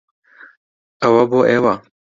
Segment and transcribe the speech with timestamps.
[1.01, 1.75] ئەوە بۆ ئێوە.